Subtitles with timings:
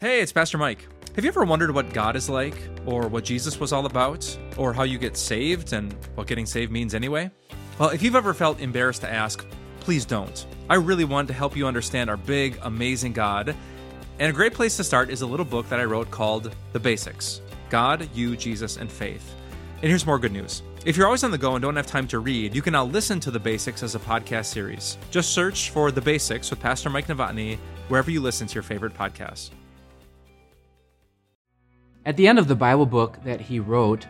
[0.00, 0.86] Hey, it's Pastor Mike.
[1.16, 2.54] Have you ever wondered what God is like,
[2.86, 6.70] or what Jesus was all about, or how you get saved and what getting saved
[6.70, 7.28] means anyway?
[7.80, 9.44] Well, if you've ever felt embarrassed to ask,
[9.80, 10.46] please don't.
[10.70, 13.56] I really want to help you understand our big, amazing God.
[14.20, 16.78] And a great place to start is a little book that I wrote called The
[16.78, 19.34] Basics God, You, Jesus, and Faith.
[19.82, 20.62] And here's more good news.
[20.86, 22.84] If you're always on the go and don't have time to read, you can now
[22.84, 24.96] listen to The Basics as a podcast series.
[25.10, 27.58] Just search for The Basics with Pastor Mike Novotny
[27.88, 29.50] wherever you listen to your favorite podcasts.
[32.06, 34.06] At the end of the Bible book that he wrote,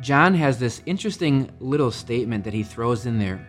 [0.00, 3.46] John has this interesting little statement that he throws in there.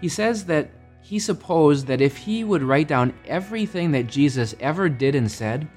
[0.00, 4.88] He says that he supposed that if he would write down everything that Jesus ever
[4.88, 5.68] did and said,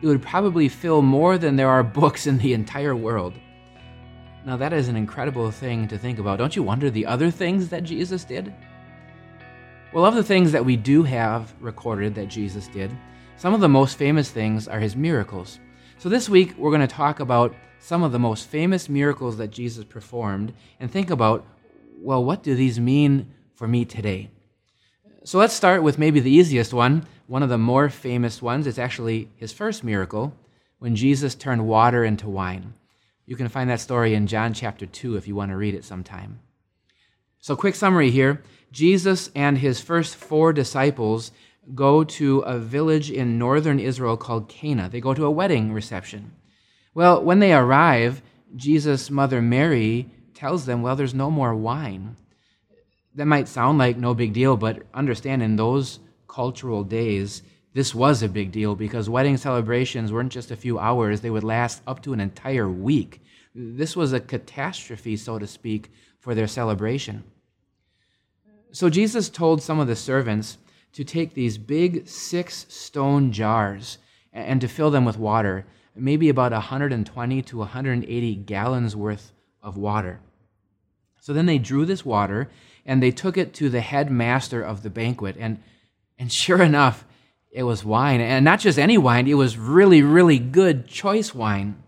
[0.00, 3.34] it would probably fill more than there are books in the entire world.
[4.46, 6.38] Now, that is an incredible thing to think about.
[6.38, 8.54] Don't you wonder the other things that Jesus did?
[9.92, 12.96] Well, of the things that we do have recorded that Jesus did,
[13.36, 15.60] some of the most famous things are his miracles.
[16.00, 19.50] So, this week we're going to talk about some of the most famous miracles that
[19.50, 21.44] Jesus performed and think about,
[21.98, 24.30] well, what do these mean for me today?
[25.24, 27.04] So, let's start with maybe the easiest one.
[27.26, 30.32] One of the more famous ones It's actually his first miracle
[30.78, 32.74] when Jesus turned water into wine.
[33.26, 35.84] You can find that story in John chapter 2 if you want to read it
[35.84, 36.38] sometime.
[37.40, 41.32] So, quick summary here Jesus and his first four disciples
[41.74, 44.88] go to a village in northern Israel called Cana.
[44.88, 46.32] They go to a wedding reception.
[46.94, 48.22] Well, when they arrive,
[48.56, 52.16] Jesus' mother Mary tells them, Well, there's no more wine.
[53.14, 57.42] That might sound like no big deal, but understand in those cultural days,
[57.74, 61.44] this was a big deal because wedding celebrations weren't just a few hours, they would
[61.44, 63.22] last up to an entire week.
[63.54, 67.24] This was a catastrophe, so to speak, for their celebration.
[68.72, 70.58] So Jesus told some of the servants
[70.98, 73.98] to take these big six stone jars
[74.32, 79.30] and to fill them with water, maybe about 120 to 180 gallons worth
[79.62, 80.18] of water.
[81.20, 82.50] So then they drew this water
[82.84, 85.36] and they took it to the headmaster of the banquet.
[85.38, 85.62] And,
[86.18, 87.04] and sure enough,
[87.52, 88.20] it was wine.
[88.20, 91.80] And not just any wine, it was really, really good choice wine.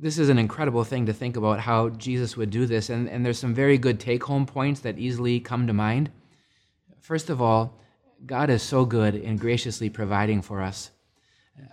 [0.00, 2.90] This is an incredible thing to think about how Jesus would do this.
[2.90, 6.10] And, and there's some very good take home points that easily come to mind.
[7.00, 7.74] First of all,
[8.26, 10.90] God is so good in graciously providing for us.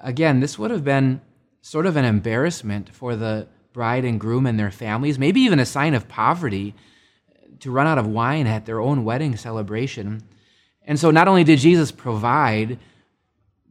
[0.02, 1.22] Again, this would have been
[1.62, 5.66] sort of an embarrassment for the bride and groom and their families, maybe even a
[5.66, 6.74] sign of poverty
[7.60, 10.24] to run out of wine at their own wedding celebration.
[10.84, 12.80] And so not only did Jesus provide,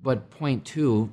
[0.02, 1.10] but point two,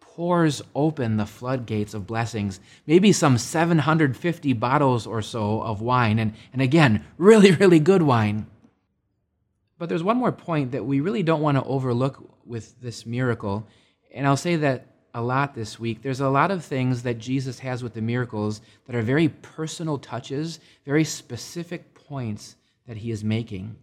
[0.00, 6.34] pours open the floodgates of blessings, maybe some 750 bottles or so of wine, and,
[6.52, 8.46] and again, really, really good wine.
[9.82, 13.66] But there's one more point that we really don't want to overlook with this miracle.
[14.14, 16.02] And I'll say that a lot this week.
[16.02, 19.98] There's a lot of things that Jesus has with the miracles that are very personal
[19.98, 22.54] touches, very specific points
[22.86, 23.74] that he is making.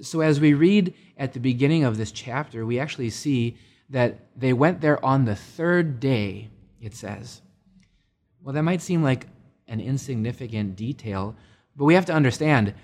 [0.00, 3.58] So, as we read at the beginning of this chapter, we actually see
[3.90, 6.48] that they went there on the third day,
[6.80, 7.42] it says.
[8.42, 9.28] Well, that might seem like
[9.68, 11.36] an insignificant detail,
[11.76, 12.74] but we have to understand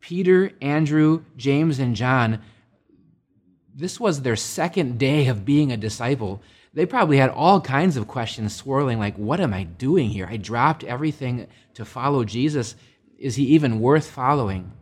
[0.00, 2.40] Peter, Andrew, James, and John,
[3.74, 6.42] this was their second day of being a disciple.
[6.72, 10.26] They probably had all kinds of questions swirling, like, what am I doing here?
[10.30, 12.76] I dropped everything to follow Jesus.
[13.18, 14.72] Is he even worth following?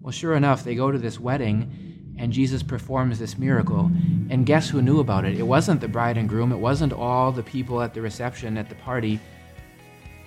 [0.00, 3.90] Well, sure enough, they go to this wedding, and Jesus performs this miracle.
[4.30, 5.38] And guess who knew about it?
[5.38, 8.68] It wasn't the bride and groom, it wasn't all the people at the reception at
[8.68, 9.20] the party.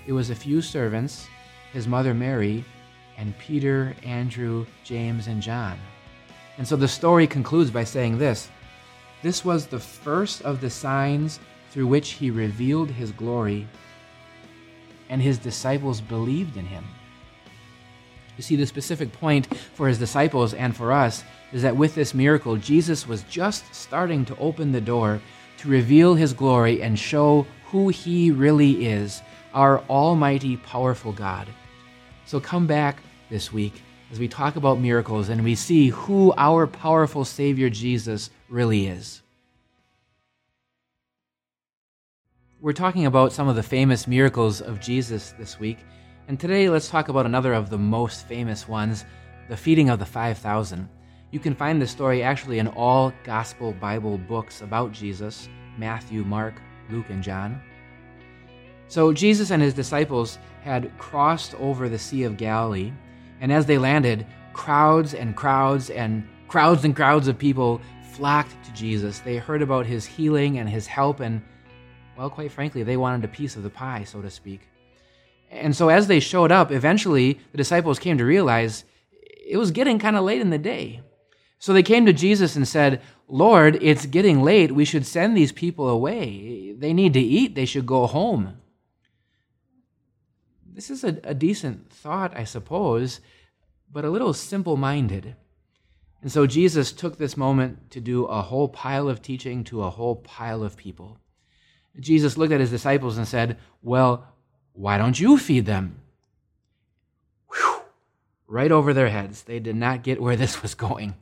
[0.07, 1.27] It was a few servants,
[1.73, 2.63] his mother Mary,
[3.17, 5.79] and Peter, Andrew, James, and John.
[6.57, 8.49] And so the story concludes by saying this
[9.21, 11.39] This was the first of the signs
[11.71, 13.67] through which he revealed his glory,
[15.09, 16.85] and his disciples believed in him.
[18.37, 21.23] You see, the specific point for his disciples and for us
[21.53, 25.21] is that with this miracle, Jesus was just starting to open the door
[25.57, 29.21] to reveal his glory and show who he really is,
[29.53, 31.47] our almighty, powerful God.
[32.25, 32.97] So come back
[33.29, 33.81] this week
[34.11, 39.21] as we talk about miracles and we see who our powerful Savior Jesus really is.
[42.61, 45.79] We're talking about some of the famous miracles of Jesus this week,
[46.27, 49.05] and today let's talk about another of the most famous ones
[49.49, 50.89] the feeding of the 5,000.
[51.31, 56.55] You can find this story actually in all Gospel Bible books about Jesus Matthew, Mark,
[56.89, 57.61] Luke, and John.
[58.87, 62.91] So Jesus and his disciples had crossed over the Sea of Galilee,
[63.41, 67.81] and as they landed, crowds and crowds and crowds and crowds of people
[68.13, 69.19] flocked to Jesus.
[69.19, 71.41] They heard about his healing and his help, and,
[72.17, 74.61] well, quite frankly, they wanted a piece of the pie, so to speak.
[75.51, 78.83] And so as they showed up, eventually the disciples came to realize
[79.47, 81.01] it was getting kind of late in the day.
[81.59, 84.71] So they came to Jesus and said, Lord, it's getting late.
[84.71, 86.73] We should send these people away.
[86.77, 87.55] They need to eat.
[87.55, 88.57] They should go home.
[90.75, 93.21] This is a, a decent thought, I suppose,
[93.89, 95.37] but a little simple minded.
[96.21, 99.89] And so Jesus took this moment to do a whole pile of teaching to a
[99.89, 101.17] whole pile of people.
[101.97, 104.27] Jesus looked at his disciples and said, Well,
[104.73, 106.01] why don't you feed them?
[107.53, 107.81] Whew,
[108.45, 109.43] right over their heads.
[109.43, 111.15] They did not get where this was going.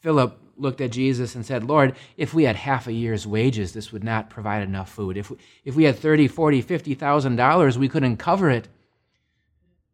[0.00, 3.92] Philip looked at Jesus and said, Lord, if we had half a year's wages, this
[3.92, 5.16] would not provide enough food.
[5.16, 8.68] If, we, if we had 30, 40, 50,000 dollars, we couldn't cover it.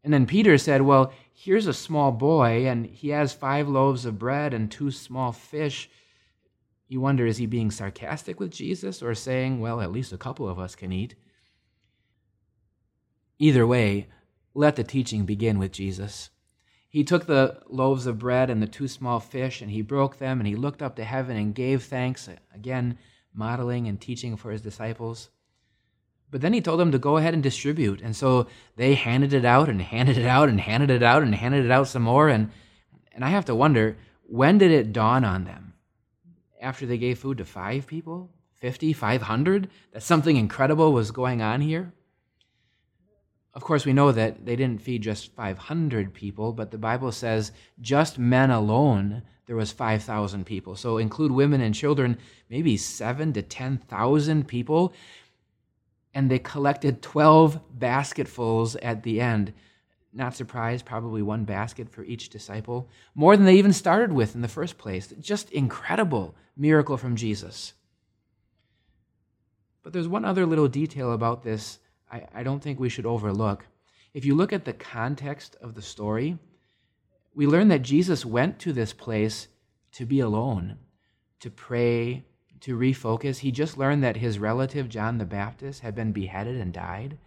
[0.02, 4.18] And then Peter said, Well, here's a small boy, and he has five loaves of
[4.18, 5.90] bread and two small fish.
[6.88, 10.48] You wonder, is he being sarcastic with Jesus or saying, Well, at least a couple
[10.48, 11.14] of us can eat?
[13.38, 14.08] Either way,
[14.54, 16.30] let the teaching begin with Jesus.
[16.90, 20.40] He took the loaves of bread and the two small fish, and he broke them,
[20.40, 22.98] and he looked up to heaven and gave thanks, uh, again,
[23.32, 25.30] modeling and teaching for his disciples.
[26.32, 28.00] But then he told them to go ahead and distribute.
[28.00, 31.32] And so they handed it out and handed it out and handed it out and
[31.32, 32.28] handed it out some more.
[32.28, 32.50] And,
[33.12, 35.74] and I have to wonder when did it dawn on them?
[36.60, 41.60] After they gave food to five people, 50, 500, that something incredible was going on
[41.60, 41.92] here?
[43.52, 47.50] Of course, we know that they didn't feed just 500 people, but the Bible says
[47.80, 50.76] just men alone, there was 5,000 people.
[50.76, 52.18] So include women and children,
[52.48, 54.94] maybe 7 to 10,000 people.
[56.14, 59.52] And they collected 12 basketfuls at the end.
[60.12, 62.88] Not surprised, probably one basket for each disciple.
[63.16, 65.12] More than they even started with in the first place.
[65.18, 67.74] Just incredible miracle from Jesus.
[69.82, 71.80] But there's one other little detail about this
[72.10, 73.66] I, I don't think we should overlook.
[74.12, 76.38] If you look at the context of the story,
[77.34, 79.48] we learn that Jesus went to this place
[79.92, 80.76] to be alone,
[81.40, 82.24] to pray,
[82.60, 83.38] to refocus.
[83.38, 87.18] He just learned that his relative, John the Baptist, had been beheaded and died.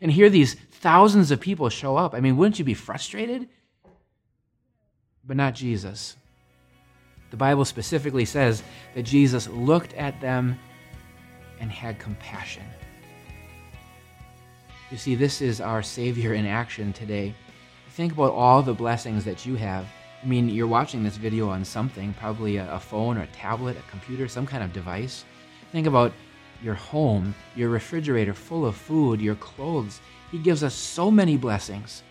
[0.00, 2.14] And here these thousands of people show up.
[2.14, 3.48] I mean, wouldn't you be frustrated?
[5.24, 6.16] But not Jesus.
[7.30, 8.62] The Bible specifically says
[8.94, 10.58] that Jesus looked at them
[11.60, 12.64] and had compassion.
[14.92, 17.34] You see, this is our Savior in action today.
[17.92, 19.86] Think about all the blessings that you have.
[20.22, 23.90] I mean, you're watching this video on something, probably a, phone or a tablet, a
[23.90, 25.24] computer, some kind of device.
[25.72, 26.12] Think about
[26.62, 30.02] your home, your refrigerator full of food, your clothes.
[30.30, 32.02] He gives us so many blessings.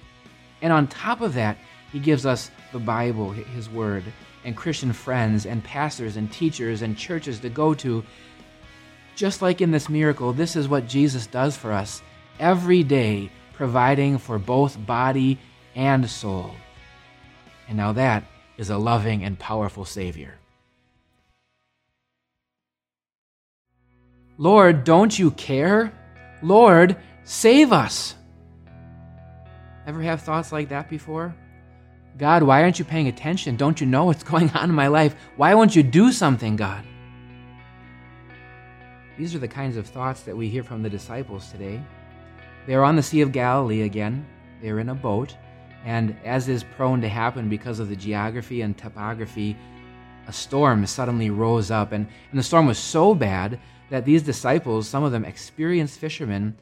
[0.64, 1.60] And on top of that,
[1.92, 4.04] He gives us the Bible, His Word,
[4.44, 8.04] and Christian friends, and pastors, and teachers, and churches to go to.
[9.16, 12.02] Just like in this miracle, this is what Jesus does for us
[12.40, 15.40] every day, providing for both body
[15.76, 16.56] and soul.
[17.68, 18.26] And now that
[18.58, 20.36] is a loving and powerful Savior.
[24.38, 25.94] Lord, don't you care?
[26.42, 28.16] Lord, save us.
[29.86, 31.36] Ever have thoughts like that before?
[32.18, 33.56] God, why aren't you paying attention?
[33.56, 35.16] Don't you know what's going on in my life?
[35.38, 36.84] Why won't you do something, God?
[39.18, 41.82] These are the kinds of thoughts that we hear from the disciples today.
[42.68, 44.26] They are on the Sea of Galilee again.
[44.62, 45.36] They are in a boat,
[45.84, 49.58] and as is prone to happen because of the geography and topography,
[50.28, 51.92] a storm suddenly rose up.
[51.92, 56.56] And, and the storm was so bad that these disciples, some of them experienced fishermen,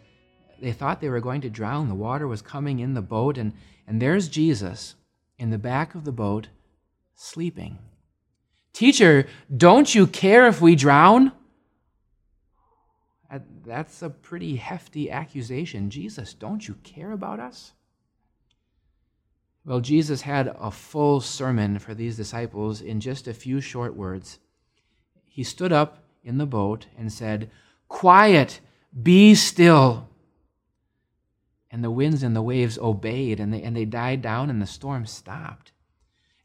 [0.61, 1.89] they thought they were going to drown.
[1.89, 3.53] The water was coming in the boat, and,
[3.87, 4.95] and there's Jesus
[5.37, 6.47] in the back of the boat
[7.15, 7.77] sleeping.
[8.71, 11.33] Teacher, don't you care if we drown?
[13.31, 15.89] Uh, that's a pretty hefty accusation.
[15.89, 17.73] Jesus, don't you care about us?
[19.65, 24.39] Well, Jesus had a full sermon for these disciples in just a few short words.
[25.25, 27.51] He stood up in the boat and said,
[27.87, 28.61] Quiet,
[29.03, 30.09] be still.
[31.69, 34.65] And the winds and the waves obeyed, and they, and they died down, and the
[34.65, 35.71] storm stopped.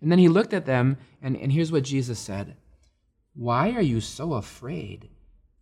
[0.02, 2.56] And then he looked at them, and, and here's what Jesus said
[3.34, 5.08] Why are you so afraid?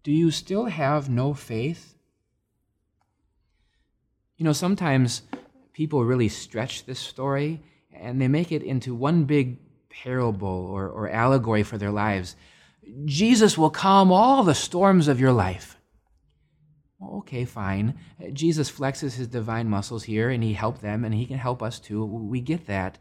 [0.03, 1.95] Do you still have no faith?
[4.37, 5.23] You know, sometimes
[5.73, 11.09] people really stretch this story and they make it into one big parable or, or
[11.09, 12.35] allegory for their lives.
[13.05, 15.77] Jesus will calm all the storms of your life.
[17.01, 17.99] Okay, fine.
[18.33, 21.79] Jesus flexes his divine muscles here and he helped them and he can help us
[21.79, 22.05] too.
[22.05, 22.99] We get that.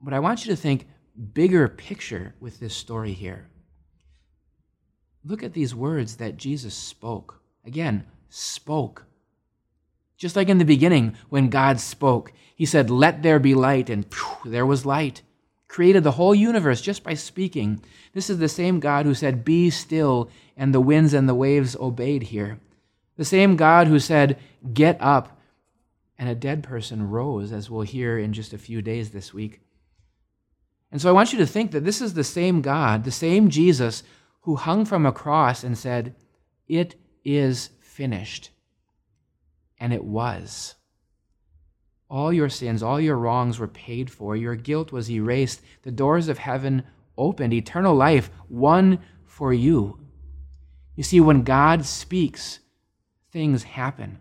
[0.00, 0.88] But I want you to think
[1.32, 3.48] bigger picture with this story here.
[5.24, 7.40] Look at these words that Jesus spoke.
[7.64, 9.06] Again, spoke.
[10.16, 14.06] Just like in the beginning, when God spoke, He said, Let there be light, and
[14.12, 15.22] phew, there was light.
[15.66, 17.82] Created the whole universe just by speaking.
[18.12, 21.74] This is the same God who said, Be still, and the winds and the waves
[21.76, 22.58] obeyed here.
[23.16, 24.38] The same God who said,
[24.72, 25.40] Get up,
[26.18, 29.60] and a dead person rose, as we'll hear in just a few days this week.
[30.92, 33.50] And so I want you to think that this is the same God, the same
[33.50, 34.04] Jesus,
[34.44, 36.14] who hung from a cross and said,
[36.68, 38.50] It is finished.
[39.78, 40.74] And it was.
[42.10, 44.36] All your sins, all your wrongs were paid for.
[44.36, 45.62] Your guilt was erased.
[45.82, 46.84] The doors of heaven
[47.16, 47.54] opened.
[47.54, 49.98] Eternal life won for you.
[50.94, 52.60] You see, when God speaks,
[53.32, 54.18] things happen.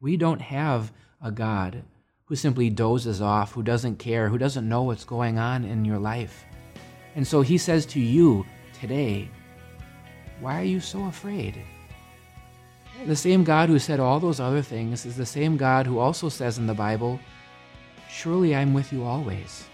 [0.00, 1.84] We don't have a God
[2.24, 5.98] who simply dozes off, who doesn't care, who doesn't know what's going on in your
[5.98, 6.44] life.
[7.14, 8.46] And so he says to you
[8.82, 9.28] today,
[10.40, 11.56] Why are you so afraid?
[13.06, 16.28] The same God who said all those other things is the same God who also
[16.28, 17.20] says in the Bible,
[18.10, 19.68] Surely I'm with you always.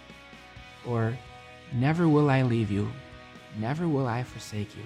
[0.87, 1.17] Or,
[1.73, 2.93] Never will I leave you,
[3.59, 4.85] never will I forsake you.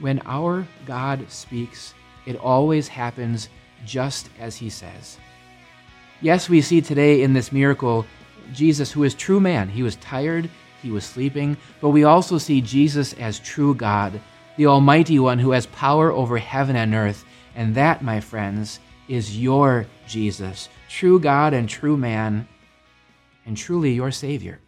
[0.00, 1.92] When our God speaks,
[2.24, 3.48] it always happens
[3.84, 5.18] just as he says.
[6.20, 8.06] Yes, we see today in this miracle
[8.52, 9.68] Jesus, who is true man.
[9.68, 10.50] He was tired,
[10.84, 14.20] he was sleeping, but we also see Jesus as true God
[14.56, 17.24] the Almighty One who has power over heaven and earth.
[17.56, 22.46] And that, my friends, is your Jesus, true God and true man,
[23.46, 24.60] and truly your Savior.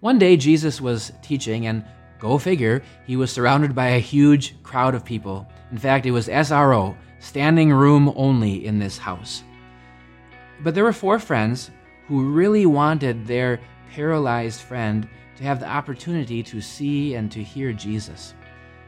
[0.00, 1.84] One day, Jesus was teaching, and
[2.18, 5.46] go figure, he was surrounded by a huge crowd of people.
[5.72, 9.42] In fact, it was SRO, standing room only in this house.
[10.62, 11.70] But there were four friends
[12.08, 13.60] who really wanted their
[13.92, 18.34] paralyzed friend to have the opportunity to see and to hear Jesus.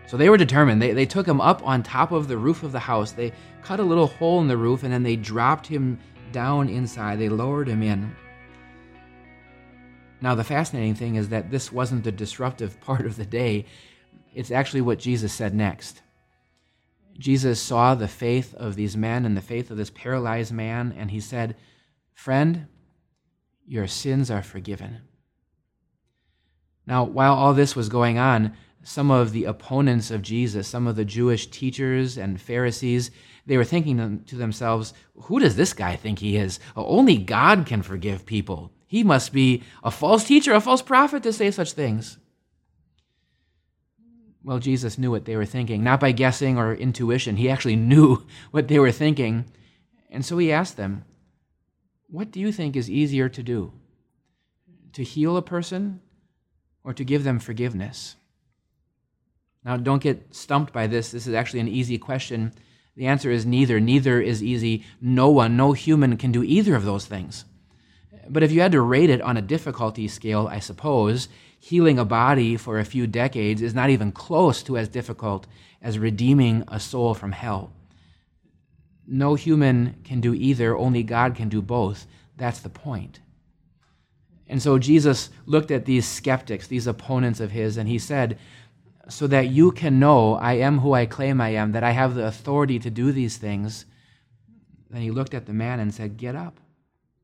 [0.07, 0.83] So they were determined.
[0.83, 3.13] They, they took him up on top of the roof of the house.
[3.13, 6.01] They cut a little hole in the roof and then they dropped him
[6.33, 7.19] down inside.
[7.19, 8.17] They lowered him in.
[10.23, 13.67] Now, the fascinating thing is that this wasn't the disruptive part of the day,
[14.35, 16.03] it's actually what Jesus said next.
[17.19, 21.11] Jesus saw the faith of these men and the faith of this paralyzed man, and
[21.11, 21.57] he said,
[22.15, 22.67] Friend,
[23.71, 25.01] your sins are forgiven.
[26.89, 30.97] Now, while all this was going on, some of the opponents of Jesus, some of
[30.97, 33.13] the Jewish teachers and Pharisees,
[33.47, 36.59] they were thinking to themselves, Who does this guy think he is?
[36.75, 38.73] Only God can forgive people.
[38.89, 42.19] He must be a false teacher, a false prophet to say such things.
[44.43, 47.37] Well, Jesus knew what they were thinking, not by guessing or intuition.
[47.37, 49.45] He actually knew what they were thinking.
[50.11, 51.05] And so he asked them,
[52.11, 53.73] What do you think is easier to do?
[54.95, 56.01] To heal a person
[56.83, 58.17] or to give them forgiveness?
[59.65, 61.13] Now, don't get stumped by this.
[61.13, 62.53] This is actually an easy question.
[62.97, 63.79] The answer is neither.
[63.79, 64.85] Neither is easy.
[65.01, 67.45] No one, no human can do either of those things.
[68.29, 71.29] But if you had to rate it on a difficulty scale, I suppose,
[71.61, 75.47] healing a body for a few decades is not even close to as difficult
[75.81, 77.73] as redeeming a soul from hell.
[79.13, 82.07] No human can do either, only God can do both.
[82.37, 83.19] That's the point.
[84.47, 88.39] And so Jesus looked at these skeptics, these opponents of his, and he said,
[89.09, 92.15] So that you can know I am who I claim I am, that I have
[92.15, 93.85] the authority to do these things.
[94.89, 96.61] Then he looked at the man and said, Get up,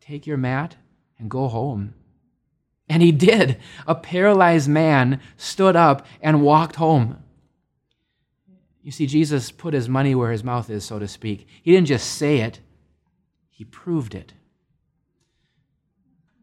[0.00, 0.74] take your mat,
[1.20, 1.94] and go home.
[2.88, 3.58] And he did.
[3.86, 7.22] A paralyzed man stood up and walked home.
[8.86, 11.48] You see, Jesus put his money where his mouth is, so to speak.
[11.64, 12.60] He didn't just say it,
[13.50, 14.32] he proved it.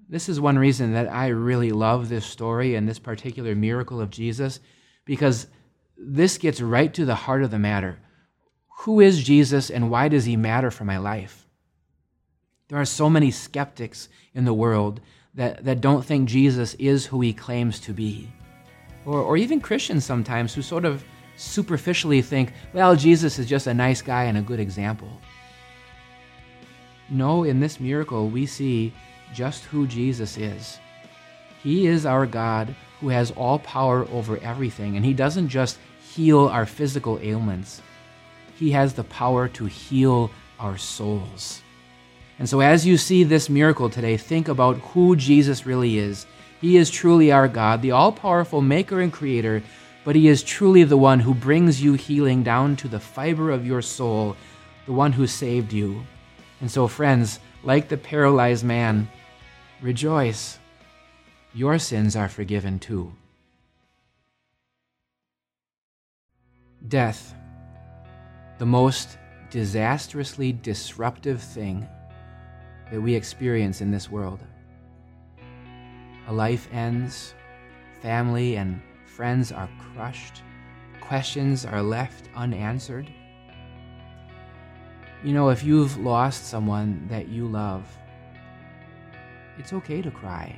[0.10, 4.10] This is one reason that I really love this story and this particular miracle of
[4.10, 4.60] Jesus,
[5.06, 5.48] because
[5.96, 8.00] this gets right to the heart of the matter.
[8.80, 11.48] Who is Jesus and why does he matter for my life?
[12.68, 15.00] There are so many skeptics in the world
[15.36, 18.30] that, that don't think Jesus is who he claims to be.
[19.06, 23.74] Or, or even Christians sometimes who sort of superficially think, well, Jesus is just a
[23.74, 25.10] nice guy and a good example.
[27.10, 28.94] No, in this miracle, we see
[29.34, 30.80] just who Jesus is.
[31.62, 35.78] He is our God who has all power over everything, and He doesn't just
[36.14, 37.82] heal our physical ailments,
[38.56, 41.62] He has the power to heal our souls.
[42.40, 46.26] And so, as you see this miracle today, think about who Jesus really is.
[46.62, 49.62] He is truly our God, the all powerful maker and creator,
[50.04, 53.66] but He is truly the one who brings you healing down to the fiber of
[53.66, 54.36] your soul,
[54.86, 56.06] the one who saved you.
[56.62, 59.08] And so, friends, like the paralyzed man,
[59.84, 60.60] Rejoice,
[61.54, 63.12] your sins are forgiven too.
[66.88, 67.36] Death,
[68.60, 69.18] the most
[69.50, 71.86] disastrously disruptive thing
[72.92, 74.40] that we experience in this world.
[76.28, 77.34] A life ends,
[78.02, 78.82] family and
[79.16, 80.42] friends are crushed,
[81.00, 83.12] questions are left unanswered.
[85.24, 87.86] You know, if you've lost someone that you love,
[89.60, 90.56] it's okay to cry.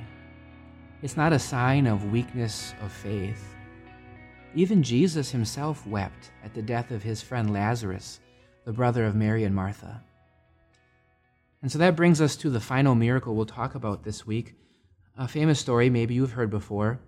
[1.02, 3.54] It's not a sign of weakness of faith.
[4.54, 8.20] Even Jesus himself wept at the death of his friend Lazarus,
[8.64, 10.02] the brother of Mary and Martha.
[11.60, 14.54] And so that brings us to the final miracle we'll talk about this week.
[15.18, 17.00] A famous story, maybe you've heard before.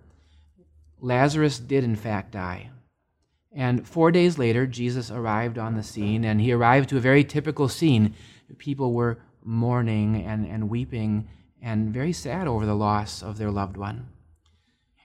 [1.01, 2.71] Lazarus did, in fact, die.
[3.53, 7.25] And four days later, Jesus arrived on the scene, and he arrived to a very
[7.25, 8.15] typical scene.
[8.59, 11.29] People were mourning and, and weeping
[11.63, 14.09] and very sad over the loss of their loved one.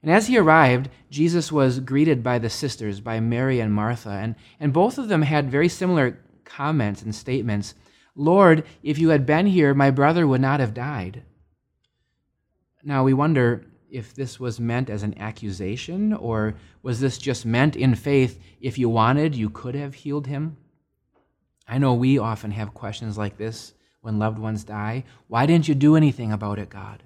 [0.01, 4.35] And as he arrived, Jesus was greeted by the sisters, by Mary and Martha, and,
[4.59, 7.73] and both of them had very similar comments and statements.
[8.15, 11.23] Lord, if you had been here, my brother would not have died.
[12.83, 17.75] Now we wonder if this was meant as an accusation, or was this just meant
[17.75, 20.57] in faith, if you wanted, you could have healed him?
[21.67, 25.03] I know we often have questions like this when loved ones die.
[25.27, 27.03] Why didn't you do anything about it, God?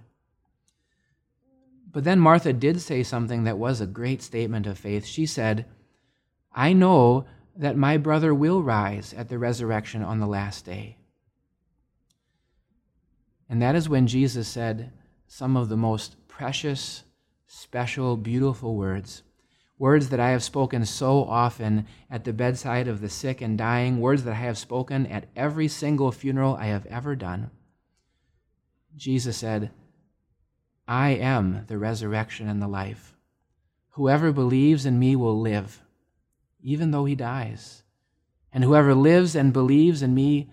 [1.91, 5.06] But then Martha did say something that was a great statement of faith.
[5.06, 5.65] She said,
[6.53, 7.25] I know
[7.56, 10.98] that my brother will rise at the resurrection on the last day.
[13.50, 14.91] And that is when Jesus said
[15.27, 17.03] some of the most precious,
[17.48, 19.24] special, beautiful words
[19.79, 24.00] words that I have spoken so often at the bedside of the sick and dying,
[24.00, 27.51] words that I have spoken at every single funeral I have ever done.
[28.96, 29.72] Jesus said,
[30.88, 33.15] I am the resurrection and the life.
[33.91, 35.84] Whoever believes in me will live,
[36.62, 37.84] even though he dies.
[38.52, 40.50] And whoever lives and believes in me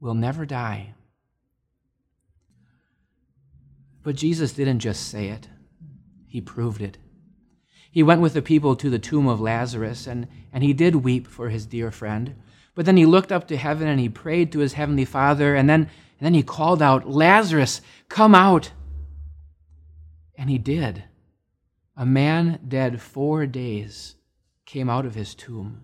[0.00, 0.94] will never die.
[4.08, 5.50] But Jesus didn't just say it,
[6.26, 6.96] he proved it.
[7.90, 11.26] He went with the people to the tomb of Lazarus, and, and he did weep
[11.26, 12.34] for his dear friend.
[12.74, 15.68] But then he looked up to heaven and he prayed to his heavenly Father, and
[15.68, 18.72] then, and then he called out, Lazarus, come out!
[20.38, 21.04] And he did.
[21.94, 24.14] A man dead four days
[24.64, 25.82] came out of his tomb.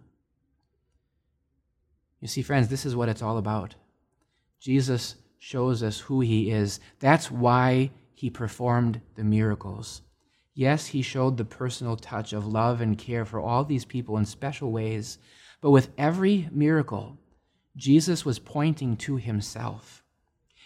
[2.22, 3.74] You see, friends, this is what it's all about.
[4.60, 6.80] Jesus shows us who he is.
[7.00, 10.02] That's why he performed the miracles.
[10.54, 14.24] Yes, he showed the personal touch of love and care for all these people in
[14.24, 15.18] special ways,
[15.60, 17.18] but with every miracle,
[17.76, 20.04] Jesus was pointing to himself.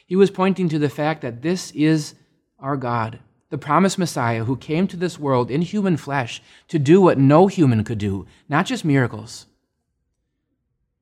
[0.06, 2.14] He was pointing to the fact that this is
[2.58, 7.00] our God, the promised Messiah who came to this world in human flesh to do
[7.00, 9.46] what no human could do, not just miracles,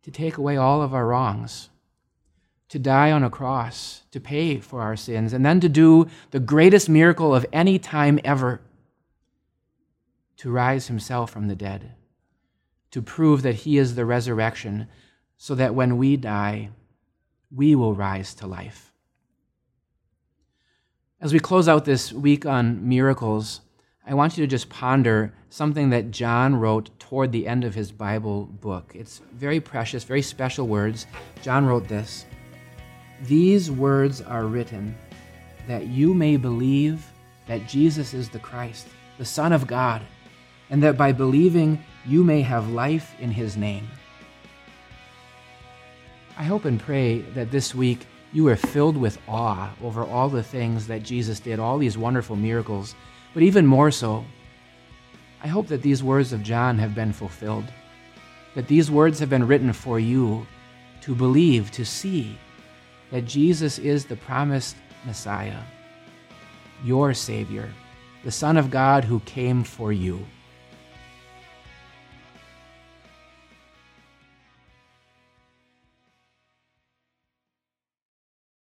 [0.03, 1.71] to take away all of our wrongs,
[2.69, 6.41] to die on a cross, to pay for our sins, and then to do the
[6.41, 8.61] greatest miracle of any time ever
[10.39, 11.95] to rise himself from the dead,
[12.91, 14.89] to prove that he is the resurrection,
[15.39, 16.71] so that when we die,
[17.55, 18.93] we will rise to life.
[21.21, 23.61] As we close out this week on miracles,
[24.07, 27.91] I want you to just ponder something that John wrote toward the end of his
[27.91, 28.93] Bible book.
[28.95, 31.07] It's very precious, very special words.
[31.43, 32.27] John wrote this
[33.23, 34.97] These words are written
[35.69, 37.05] that you may believe
[37.47, 38.87] that Jesus is the Christ,
[39.19, 40.03] the Son of God
[40.71, 43.89] and that by believing you may have life in his name.
[46.39, 50.43] I hope and pray that this week you are filled with awe over all the
[50.43, 52.95] things that Jesus did, all these wonderful miracles,
[53.33, 54.25] but even more so,
[55.43, 57.65] I hope that these words of John have been fulfilled,
[58.55, 60.47] that these words have been written for you
[61.03, 62.39] to believe, to see
[63.11, 65.61] that Jesus is the promised Messiah,
[66.85, 67.73] your Savior,
[68.25, 70.27] the Son of God who came for you.